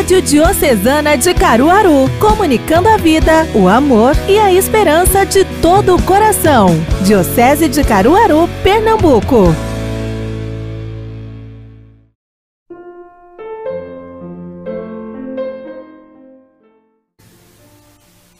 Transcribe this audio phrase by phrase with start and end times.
[0.00, 6.02] Rádio Diocesana de Caruaru, comunicando a vida, o amor e a esperança de todo o
[6.02, 6.68] coração.
[7.04, 9.54] Diocese de Caruaru, Pernambuco.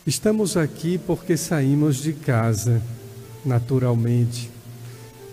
[0.06, 2.80] Estamos aqui porque saímos de casa,
[3.44, 4.50] naturalmente.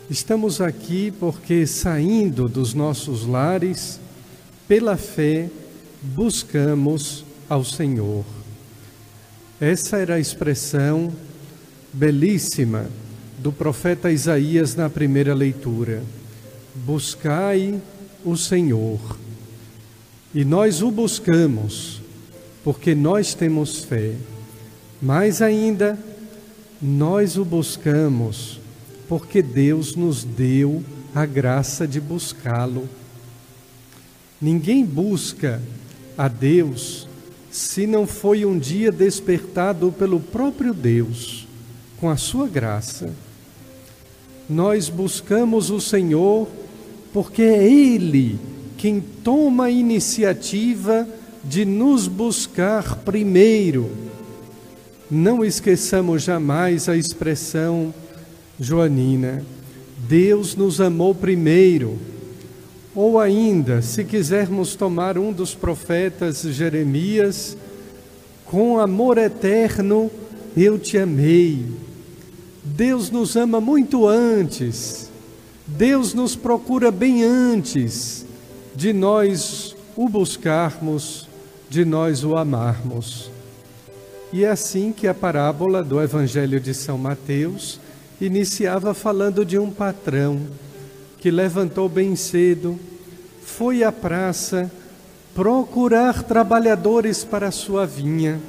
[0.09, 3.97] Estamos aqui porque, saindo dos nossos lares,
[4.67, 5.49] pela fé,
[6.01, 8.25] buscamos ao Senhor.
[9.59, 11.11] Essa era a expressão
[11.91, 12.87] belíssima
[13.39, 16.03] do profeta Isaías na primeira leitura.
[16.75, 17.81] Buscai
[18.23, 18.99] o Senhor.
[20.33, 22.01] E nós o buscamos
[22.63, 24.13] porque nós temos fé.
[25.01, 25.97] Mais ainda,
[26.81, 28.59] nós o buscamos
[29.07, 30.83] porque Deus nos deu
[31.15, 32.87] a graça de buscá-lo.
[34.39, 35.61] Ninguém busca
[36.17, 37.07] a Deus
[37.51, 41.47] se não foi um dia despertado pelo próprio Deus,
[41.99, 43.13] com a sua graça.
[44.49, 46.47] Nós buscamos o Senhor
[47.13, 48.39] porque é Ele
[48.77, 51.07] quem toma a iniciativa
[51.43, 54.07] de nos buscar primeiro
[55.09, 57.93] não esqueçamos jamais a expressão
[58.59, 59.41] joanina:
[60.07, 61.97] Deus nos amou primeiro.
[62.97, 67.55] Ou ainda, se quisermos tomar um dos profetas Jeremias,
[68.43, 70.09] com amor eterno
[70.57, 71.63] eu te amei.
[72.63, 75.11] Deus nos ama muito antes,
[75.67, 78.25] Deus nos procura bem antes
[78.75, 81.29] de nós o buscarmos,
[81.69, 83.29] de nós o amarmos.
[84.33, 87.79] E é assim que a parábola do Evangelho de São Mateus
[88.19, 90.41] iniciava falando de um patrão
[91.19, 92.79] que levantou bem cedo,
[93.43, 94.71] foi à praça
[95.33, 98.39] procurar trabalhadores para a sua vinha.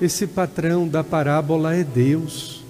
[0.00, 2.64] Esse patrão da parábola é Deus.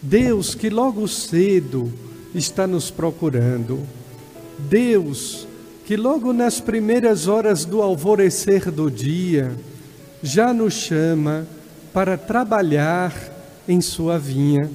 [0.00, 1.92] Deus que logo cedo
[2.34, 3.80] está nos procurando.
[4.58, 5.46] Deus
[5.84, 9.54] que logo nas primeiras horas do alvorecer do dia
[10.22, 11.46] já nos chama
[11.92, 13.12] para trabalhar
[13.68, 14.70] em sua vinha.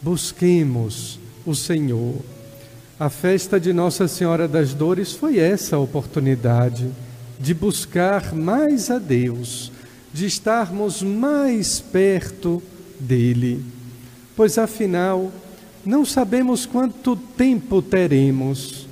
[0.00, 2.14] Busquemos o Senhor.
[3.02, 6.88] A festa de Nossa Senhora das Dores foi essa oportunidade
[7.36, 9.72] de buscar mais a Deus,
[10.12, 12.62] de estarmos mais perto
[13.00, 13.60] dele.
[14.36, 15.32] Pois afinal,
[15.84, 18.86] não sabemos quanto tempo teremos,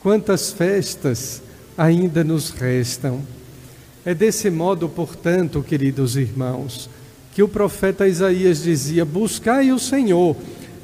[0.00, 1.42] quantas festas
[1.76, 3.20] ainda nos restam.
[4.02, 6.88] É desse modo, portanto, queridos irmãos,
[7.34, 10.34] que o profeta Isaías dizia: Buscai o Senhor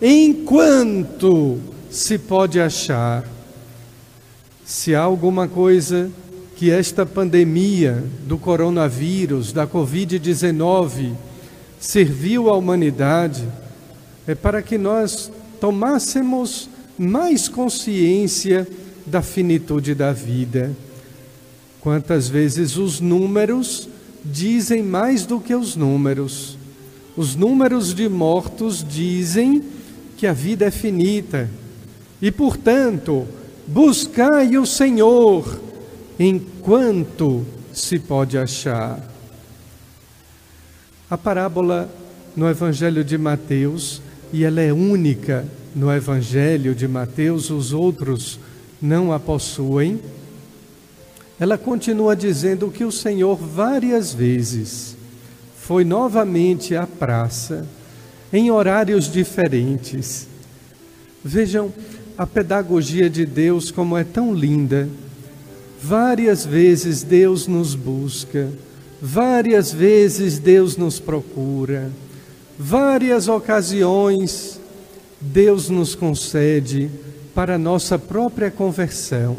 [0.02, 3.24] enquanto se pode achar.
[4.64, 6.10] Se há alguma coisa
[6.56, 11.12] que esta pandemia do coronavírus, da Covid-19,
[11.78, 13.46] serviu à humanidade,
[14.26, 15.30] é para que nós
[15.60, 18.66] tomássemos mais consciência
[19.06, 20.74] da finitude da vida
[21.82, 23.88] Quantas vezes os números
[24.24, 26.56] dizem mais do que os números.
[27.16, 29.60] Os números de mortos dizem
[30.16, 31.50] que a vida é finita.
[32.22, 33.26] E, portanto,
[33.66, 35.60] buscai o Senhor
[36.18, 38.98] enquanto se pode achar.
[41.10, 41.90] A parábola
[42.34, 44.00] no Evangelho de Mateus,
[44.32, 45.44] e ela é única
[45.74, 48.38] no Evangelho de Mateus, os outros
[48.80, 50.00] não a possuem
[51.42, 54.96] ela continua dizendo que o Senhor várias vezes
[55.56, 57.66] foi novamente à praça,
[58.32, 60.28] em horários diferentes.
[61.24, 61.72] Vejam
[62.22, 64.88] a pedagogia de Deus como é tão linda.
[65.82, 68.48] Várias vezes Deus nos busca,
[69.00, 71.90] várias vezes Deus nos procura,
[72.56, 74.60] várias ocasiões
[75.20, 76.88] Deus nos concede
[77.34, 79.36] para nossa própria conversão.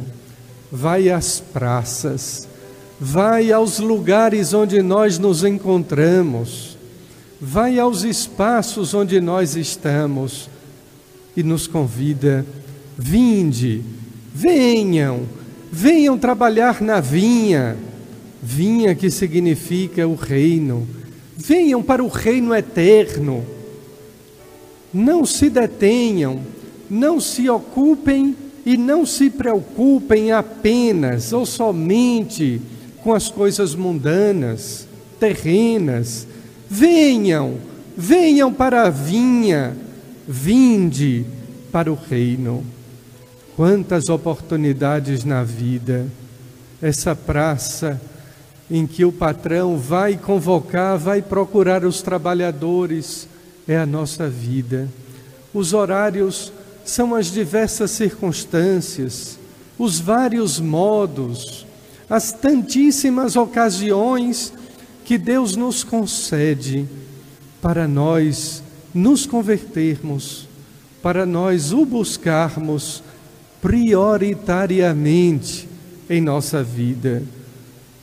[0.69, 2.49] Vai às praças,
[2.99, 6.77] vai aos lugares onde nós nos encontramos,
[7.39, 10.49] vai aos espaços onde nós estamos
[11.33, 12.45] e nos convida:
[12.97, 13.81] vinde,
[14.33, 15.21] venham,
[15.71, 17.77] venham trabalhar na vinha,
[18.41, 20.87] vinha que significa o reino,
[21.35, 23.45] venham para o reino eterno.
[24.93, 26.41] Não se detenham,
[26.89, 28.35] não se ocupem
[28.65, 32.61] e não se preocupem apenas ou somente
[33.01, 34.87] com as coisas mundanas,
[35.19, 36.27] terrenas.
[36.69, 37.55] Venham,
[37.97, 39.75] venham para a vinha,
[40.27, 41.25] vinde
[41.71, 42.63] para o reino.
[43.55, 46.07] Quantas oportunidades na vida
[46.81, 48.01] essa praça
[48.69, 53.27] em que o patrão vai convocar, vai procurar os trabalhadores,
[53.67, 54.89] é a nossa vida.
[55.53, 56.51] Os horários
[56.83, 59.37] são as diversas circunstâncias,
[59.77, 61.65] os vários modos,
[62.09, 64.51] as tantíssimas ocasiões
[65.05, 66.87] que Deus nos concede
[67.61, 68.63] para nós
[68.93, 70.47] nos convertermos,
[71.01, 73.03] para nós o buscarmos
[73.63, 75.67] prioritariamente
[76.09, 77.23] em nossa vida.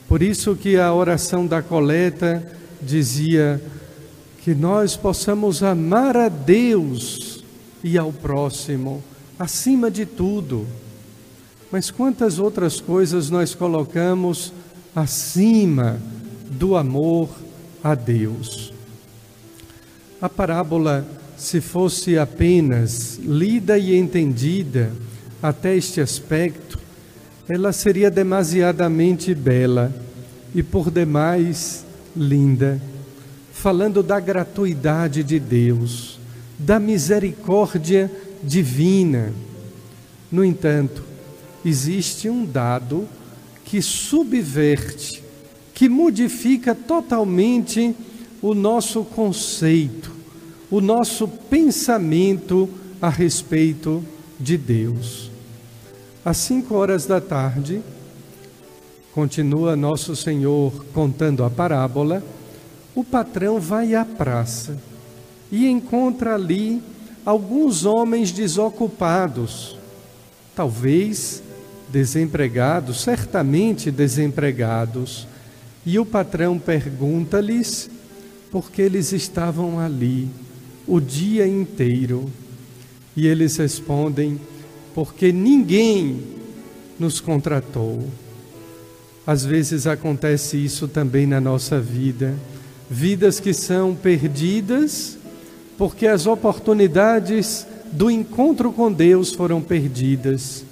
[0.08, 3.62] Por isso que a oração da coleta dizia
[4.42, 7.44] que nós possamos amar a Deus
[7.84, 9.04] e ao próximo
[9.38, 10.66] acima de tudo.
[11.70, 14.54] Mas quantas outras coisas nós colocamos
[14.96, 16.00] acima
[16.50, 17.28] do amor
[17.84, 18.72] a Deus?
[20.22, 24.90] A parábola, se fosse apenas lida e entendida
[25.42, 26.78] até este aspecto,
[27.48, 29.92] ela seria demasiadamente bela
[30.54, 31.84] e por demais
[32.16, 32.80] linda,
[33.52, 36.18] falando da gratuidade de Deus,
[36.58, 38.10] da misericórdia
[38.42, 39.32] divina.
[40.30, 41.02] No entanto,
[41.64, 43.08] existe um dado
[43.64, 45.22] que subverte,
[45.74, 47.94] que modifica totalmente
[48.42, 50.12] o nosso conceito,
[50.70, 52.68] o nosso pensamento
[53.00, 54.04] a respeito
[54.38, 55.29] de Deus.
[56.22, 57.80] Às cinco horas da tarde,
[59.12, 62.22] continua nosso Senhor contando a parábola,
[62.94, 64.76] o patrão vai à praça
[65.50, 66.82] e encontra ali
[67.24, 69.78] alguns homens desocupados,
[70.54, 71.42] talvez
[71.88, 75.26] desempregados, certamente desempregados.
[75.86, 77.88] E o patrão pergunta-lhes
[78.50, 80.28] por que eles estavam ali
[80.86, 82.30] o dia inteiro.
[83.16, 84.38] E eles respondem:
[84.94, 86.22] porque ninguém
[86.98, 88.04] nos contratou.
[89.26, 92.34] Às vezes acontece isso também na nossa vida,
[92.90, 95.18] vidas que são perdidas
[95.78, 100.62] porque as oportunidades do encontro com Deus foram perdidas,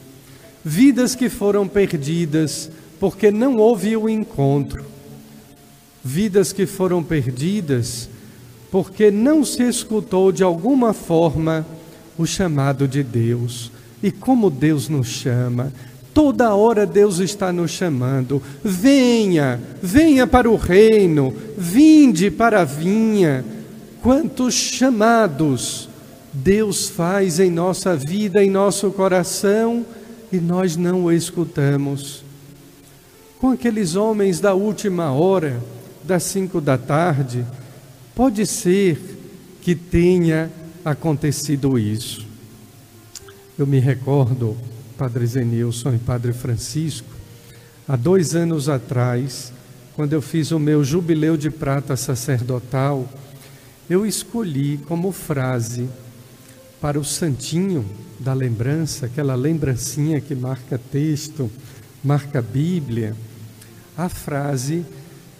[0.62, 2.70] vidas que foram perdidas
[3.00, 4.84] porque não houve o encontro,
[6.04, 8.10] vidas que foram perdidas
[8.70, 11.66] porque não se escutou de alguma forma
[12.18, 13.70] o chamado de Deus.
[14.02, 15.72] E como Deus nos chama,
[16.14, 18.42] toda hora Deus está nos chamando.
[18.62, 23.44] Venha, venha para o reino, vinde para a vinha.
[24.02, 25.88] Quantos chamados
[26.32, 29.84] Deus faz em nossa vida, em nosso coração,
[30.30, 32.22] e nós não o escutamos.
[33.40, 35.60] Com aqueles homens da última hora,
[36.04, 37.44] das cinco da tarde,
[38.14, 38.98] pode ser
[39.62, 40.50] que tenha
[40.84, 42.27] acontecido isso.
[43.58, 44.56] Eu me recordo,
[44.96, 47.08] Padre Zenilson e Padre Francisco,
[47.88, 49.52] há dois anos atrás,
[49.96, 53.08] quando eu fiz o meu jubileu de prata sacerdotal,
[53.90, 55.88] eu escolhi como frase
[56.80, 57.84] para o santinho
[58.20, 61.50] da lembrança, aquela lembrancinha que marca texto,
[62.04, 63.16] marca Bíblia,
[63.96, 64.86] a frase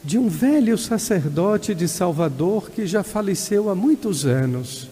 [0.03, 4.88] de um velho sacerdote de Salvador que já faleceu há muitos anos.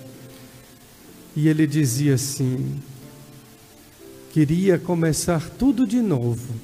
[1.35, 2.81] E ele dizia assim:
[4.37, 6.55] queria começar tudo de novo,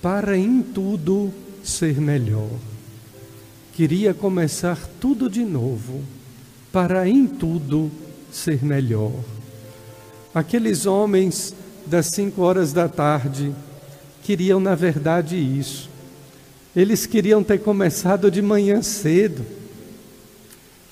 [0.00, 1.30] para em tudo
[1.62, 2.48] ser melhor.
[3.74, 6.02] Queria começar tudo de novo,
[6.72, 7.90] para em tudo
[8.32, 9.12] ser melhor.
[10.34, 13.54] Aqueles homens das cinco horas da tarde
[14.22, 15.90] queriam, na verdade, isso.
[16.74, 19.44] Eles queriam ter começado de manhã cedo.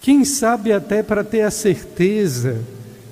[0.02, 2.62] Quem sabe até para ter a certeza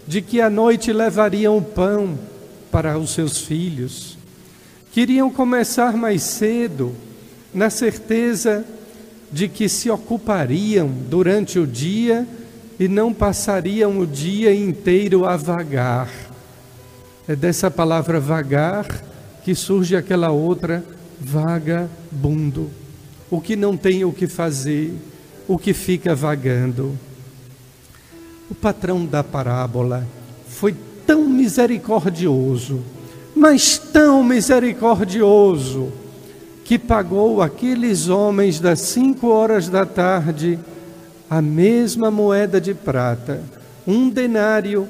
[0.06, 2.31] de que à noite levariam o pão
[2.72, 4.16] para os seus filhos.
[4.90, 6.94] Queriam começar mais cedo,
[7.54, 8.64] na certeza
[9.30, 12.26] de que se ocupariam durante o dia
[12.80, 16.10] e não passariam o dia inteiro a vagar.
[17.28, 18.86] É dessa palavra vagar
[19.44, 20.82] que surge aquela outra
[21.20, 22.70] vagabundo,
[23.30, 24.92] o que não tem o que fazer,
[25.46, 26.98] o que fica vagando.
[28.50, 30.06] O patrão da parábola
[30.48, 30.74] foi
[31.06, 32.80] tão misericordioso,
[33.34, 35.92] mas tão misericordioso,
[36.64, 40.58] que pagou aqueles homens das cinco horas da tarde
[41.28, 43.42] a mesma moeda de prata,
[43.86, 44.88] um denário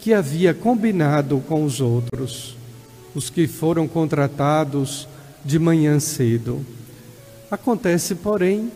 [0.00, 2.56] que havia combinado com os outros,
[3.14, 5.08] os que foram contratados
[5.44, 6.64] de manhã cedo.
[7.50, 8.72] Acontece, porém,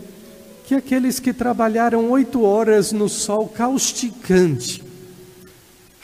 [0.66, 4.87] que aqueles que trabalharam oito horas no sol causticante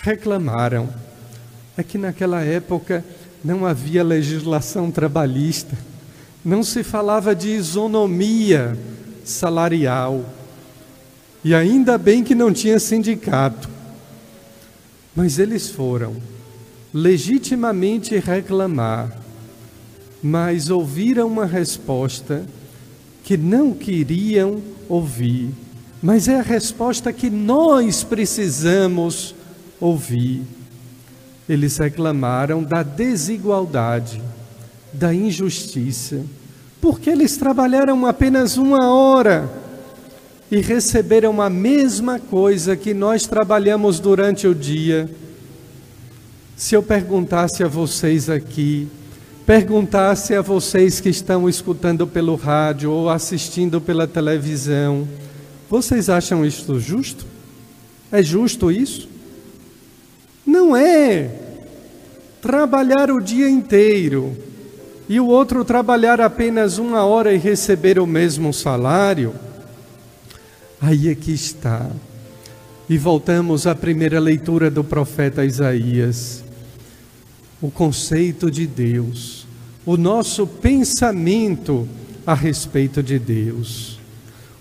[0.05, 0.89] reclamaram.
[1.77, 3.03] É que naquela época
[3.43, 5.77] não havia legislação trabalhista,
[6.45, 8.79] não se falava de isonomia
[9.25, 10.25] salarial.
[11.43, 13.69] E ainda bem que não tinha sindicato.
[15.17, 16.17] Mas eles foram
[16.93, 19.19] legitimamente reclamar,
[20.23, 22.47] mas ouviram uma resposta
[23.25, 25.51] que não queriam ouvir,
[26.03, 29.34] mas é a resposta que nós precisamos
[29.81, 30.43] ouvir.
[31.49, 34.21] Eles reclamaram da desigualdade,
[34.93, 36.23] da injustiça,
[36.81, 39.51] porque eles trabalharam apenas uma hora
[40.51, 45.09] e receberam a mesma coisa que nós trabalhamos durante o dia.
[46.57, 48.87] Se eu perguntasse a vocês aqui,
[49.45, 55.09] perguntasse a vocês que estão escutando pelo rádio ou assistindo pela televisão,
[55.69, 57.27] vocês acham isto justo?
[58.13, 59.09] É justo isso?
[60.47, 61.31] Não é.
[62.41, 64.37] Trabalhar o dia inteiro
[65.09, 69.35] e o outro trabalhar apenas uma hora e receber o mesmo salário.
[70.81, 71.91] Aí é que está.
[72.89, 76.45] E voltamos à primeira leitura do profeta Isaías.
[77.61, 79.47] O conceito de Deus,
[79.87, 81.89] o nosso pensamento
[82.27, 83.99] a respeito de Deus.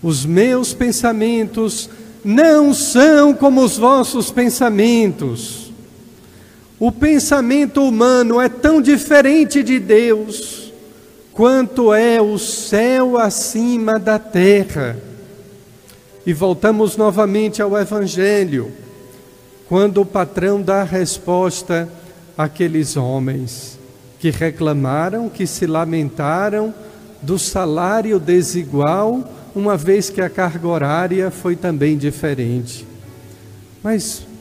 [0.01, 1.89] Os meus pensamentos
[2.23, 5.62] não são como os vossos pensamentos.
[6.85, 10.69] O pensamento humano é tão diferente de Deus
[11.31, 14.97] quanto é o céu acima da terra.
[16.25, 18.69] E voltamos novamente ao Evangelho,
[19.69, 21.87] quando o patrão dá resposta
[22.37, 23.79] àqueles homens
[24.19, 26.75] que reclamaram, que se lamentaram
[27.21, 29.23] do salário desigual,
[29.55, 32.85] uma vez que a carga horária foi também diferente.
[33.81, 34.32] Mas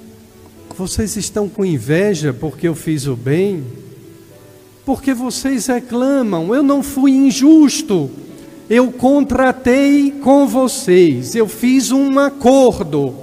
[0.77, 3.65] vocês estão com inveja porque eu fiz o bem?
[4.85, 8.11] Porque vocês reclamam, eu não fui injusto.
[8.71, 13.15] Eu contratei com vocês, eu fiz um acordo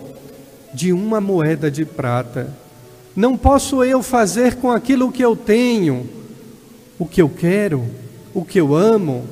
[0.74, 2.56] de uma moeda de prata.
[3.15, 6.08] Não posso eu fazer com aquilo que eu tenho
[6.98, 7.86] o que eu quero,
[8.34, 9.25] o que eu amo,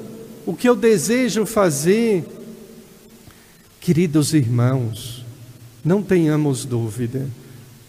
[0.45, 2.25] o que eu desejo fazer.
[3.79, 5.25] Queridos irmãos,
[5.83, 7.27] não tenhamos dúvida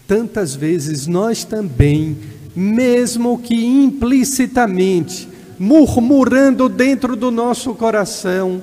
[0.09, 2.17] tantas vezes nós também,
[2.55, 8.59] mesmo que implicitamente, murmurando dentro do nosso coração,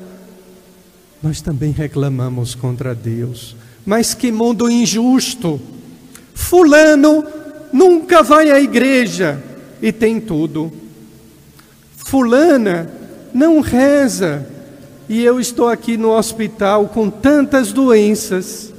[1.22, 3.54] nós também reclamamos contra Deus.
[3.86, 5.60] Mas que mundo injusto!
[6.34, 7.24] Fulano
[7.72, 9.40] nunca vai à igreja
[9.80, 10.72] e tem tudo.
[11.96, 12.90] Fulana
[13.32, 14.44] não reza
[15.08, 18.74] e eu estou aqui no hospital com tantas doenças.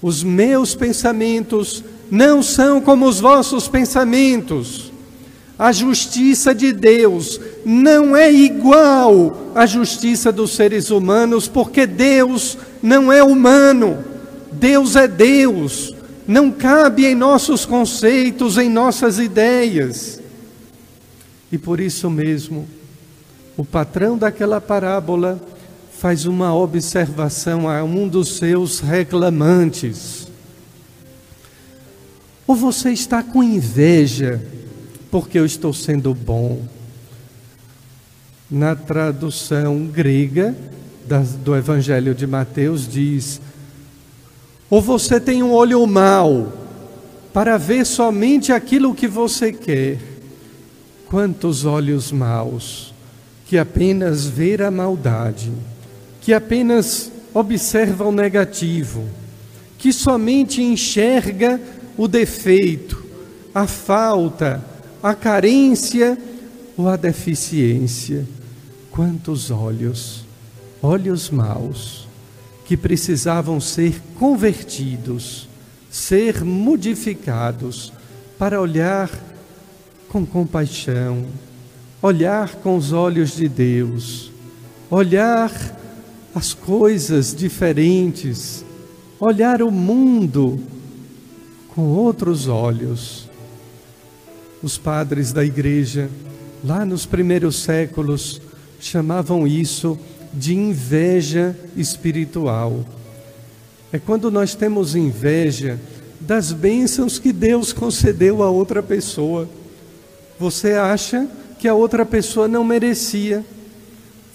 [0.00, 4.92] Os meus pensamentos não são como os vossos pensamentos.
[5.58, 13.12] A justiça de Deus não é igual à justiça dos seres humanos, porque Deus não
[13.12, 14.04] é humano.
[14.52, 15.92] Deus é Deus.
[16.26, 20.20] Não cabe em nossos conceitos, em nossas ideias.
[21.50, 22.68] E por isso mesmo,
[23.56, 25.40] o patrão daquela parábola
[25.98, 30.28] faz uma observação a um dos seus reclamantes.
[32.46, 34.40] Ou você está com inveja
[35.10, 36.62] porque eu estou sendo bom?
[38.48, 40.54] Na tradução grega
[41.42, 43.40] do Evangelho de Mateus diz:
[44.70, 46.52] ou você tem um olho mau
[47.32, 49.98] para ver somente aquilo que você quer.
[51.06, 52.94] Quantos olhos maus
[53.46, 55.50] que apenas ver a maldade
[56.28, 59.02] que apenas observa o negativo,
[59.78, 61.58] que somente enxerga
[61.96, 63.02] o defeito,
[63.54, 64.62] a falta,
[65.02, 66.18] a carência
[66.76, 68.26] ou a deficiência.
[68.90, 70.26] Quantos olhos,
[70.82, 72.06] olhos maus,
[72.66, 75.48] que precisavam ser convertidos,
[75.90, 77.90] ser modificados
[78.38, 79.08] para olhar
[80.10, 81.24] com compaixão,
[82.02, 84.30] olhar com os olhos de Deus,
[84.90, 85.77] olhar
[86.38, 88.64] as coisas diferentes,
[89.18, 90.60] olhar o mundo
[91.74, 93.28] com outros olhos.
[94.62, 96.08] Os padres da igreja,
[96.64, 98.40] lá nos primeiros séculos,
[98.78, 99.98] chamavam isso
[100.32, 102.84] de inveja espiritual.
[103.92, 105.76] É quando nós temos inveja
[106.20, 109.48] das bênçãos que Deus concedeu a outra pessoa.
[110.38, 111.28] Você acha
[111.58, 113.44] que a outra pessoa não merecia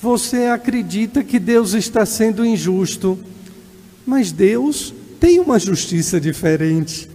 [0.04, 3.18] você acredita que Deus está sendo injusto,
[4.06, 7.10] mas Deus tem uma justiça diferente.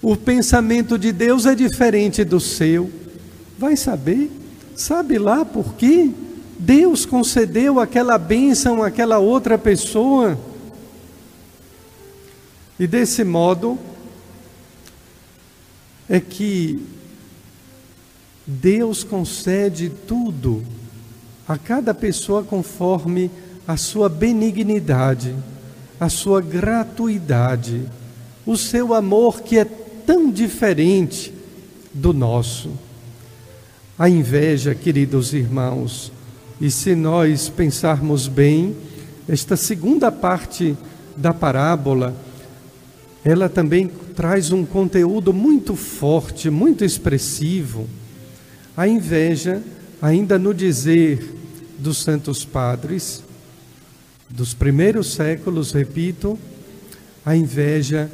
[0.00, 2.90] O pensamento de Deus é diferente do seu.
[3.58, 4.30] Vai saber?
[4.74, 6.12] Sabe lá por quê?
[6.58, 10.38] Deus concedeu aquela bênção àquela outra pessoa.
[12.80, 13.78] E desse modo
[16.08, 16.80] é que
[18.46, 20.64] Deus concede tudo
[21.46, 23.30] a cada pessoa conforme
[23.66, 25.34] a sua benignidade,
[25.98, 27.82] a sua gratuidade,
[28.46, 31.32] o seu amor que é tão diferente
[31.92, 32.70] do nosso.
[33.98, 36.12] A inveja, queridos irmãos,
[36.60, 38.76] e se nós pensarmos bem,
[39.28, 40.76] esta segunda parte
[41.16, 42.14] da parábola,
[43.24, 47.88] ela também traz um conteúdo muito forte, muito expressivo.
[48.76, 49.62] A inveja,
[50.04, 51.34] ainda no dizer
[51.78, 53.24] dos santos padres,
[54.28, 56.38] dos primeiros séculos, repito,
[57.24, 58.10] a inveja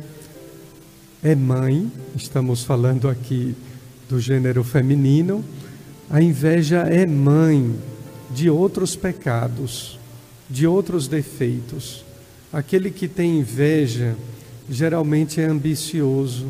[1.20, 3.56] é mãe, estamos falando aqui
[4.08, 5.44] do gênero feminino,
[6.08, 7.74] a inveja é mãe
[8.30, 9.98] de outros pecados,
[10.48, 12.04] de outros defeitos.
[12.52, 14.14] Aquele que tem inveja
[14.70, 16.46] geralmente é ambicioso,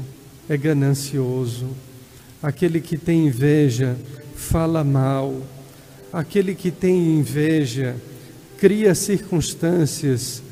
[0.50, 1.66] é ganancioso.
[2.42, 3.97] Aquele que tem inveja
[4.40, 5.37] fala mal.
[6.12, 7.94] Aquele que tem inveja
[8.59, 10.42] cria circunstâncias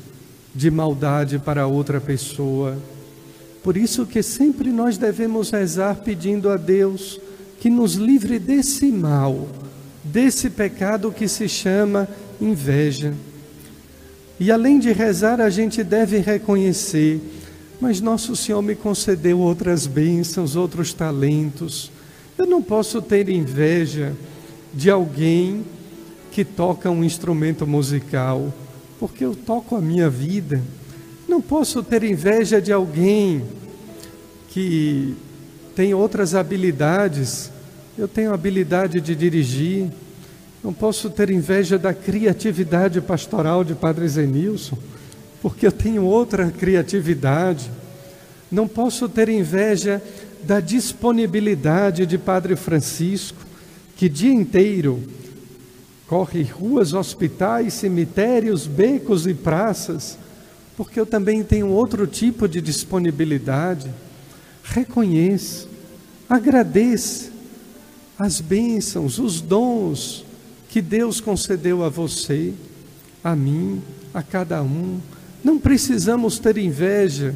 [0.55, 2.77] de maldade para outra pessoa.
[3.63, 7.19] Por isso que sempre nós devemos rezar pedindo a Deus
[7.59, 9.49] que nos livre desse mal,
[10.03, 12.07] desse pecado que se chama
[12.39, 13.13] inveja.
[14.39, 17.19] E além de rezar, a gente deve reconhecer,
[17.81, 21.91] mas nosso Senhor me concedeu outras bênçãos, outros talentos.
[22.39, 24.13] Eu não posso ter inveja
[24.73, 25.65] de alguém
[26.31, 28.53] que toca um instrumento musical,
[28.97, 30.61] porque eu toco a minha vida.
[31.27, 33.43] Não posso ter inveja de alguém
[34.51, 35.17] que
[35.75, 37.51] tem outras habilidades.
[37.97, 39.91] Eu tenho habilidade de dirigir.
[40.63, 44.77] Não posso ter inveja da criatividade pastoral de Padre Zenilson,
[45.41, 47.69] porque eu tenho outra criatividade.
[48.49, 50.01] Não posso ter inveja
[50.43, 53.37] da disponibilidade de Padre Francisco,
[53.95, 55.03] que dia inteiro
[56.07, 60.17] corre ruas, hospitais, cemitérios, becos e praças,
[60.75, 63.91] porque eu também tenho outro tipo de disponibilidade.
[64.63, 65.67] Reconheça,
[66.29, 67.29] agradeça
[68.17, 70.25] as bênçãos, os dons
[70.69, 72.53] que Deus concedeu a você,
[73.23, 73.81] a mim,
[74.13, 74.99] a cada um.
[75.43, 77.35] Não precisamos ter inveja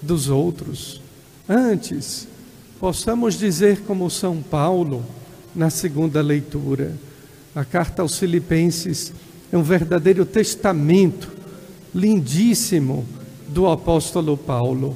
[0.00, 1.00] dos outros.
[1.48, 2.26] Antes,
[2.84, 5.02] possamos dizer como São Paulo
[5.56, 6.92] na segunda leitura,
[7.56, 9.10] a carta aos Filipenses
[9.50, 11.32] é um verdadeiro testamento
[11.94, 13.06] lindíssimo
[13.48, 14.94] do apóstolo Paulo.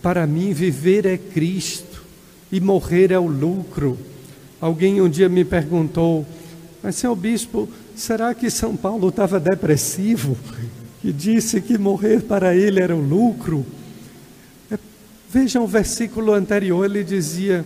[0.00, 2.04] Para mim, viver é Cristo
[2.52, 3.98] e morrer é o lucro.
[4.60, 6.24] Alguém um dia me perguntou,
[6.80, 10.36] mas seu bispo, será que São Paulo estava depressivo?
[11.02, 13.66] E disse que morrer para ele era o lucro?
[15.38, 17.62] Vejam o versículo anterior, ele dizia: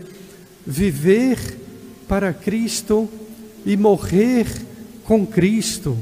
[0.66, 1.38] viver
[2.08, 3.08] para Cristo
[3.64, 4.44] e morrer
[5.04, 5.96] com Cristo.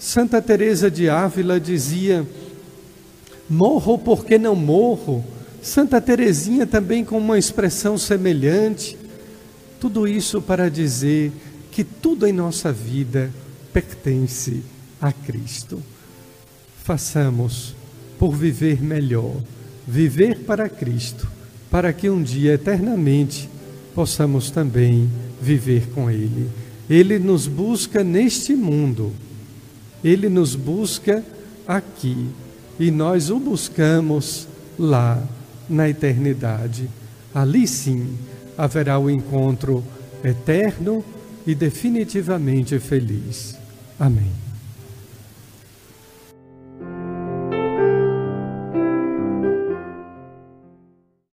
[0.00, 2.26] Santa Teresa de Ávila dizia:
[3.48, 5.24] morro porque não morro.
[5.62, 8.98] Santa Teresinha também com uma expressão semelhante.
[9.78, 11.30] Tudo isso para dizer
[11.70, 13.30] que tudo em nossa vida
[13.72, 14.60] pertence
[15.00, 15.80] a Cristo.
[16.82, 17.76] Façamos
[18.18, 19.36] por viver melhor,
[19.86, 21.28] viver para Cristo,
[21.70, 23.48] para que um dia eternamente
[23.94, 25.08] possamos também
[25.40, 26.48] viver com Ele.
[26.88, 29.12] Ele nos busca neste mundo,
[30.02, 31.24] ele nos busca
[31.66, 32.28] aqui
[32.78, 35.22] e nós o buscamos lá
[35.68, 36.90] na eternidade.
[37.32, 38.16] Ali sim
[38.58, 39.84] haverá o encontro
[40.24, 41.04] eterno
[41.46, 43.56] e definitivamente feliz.
[43.98, 44.49] Amém.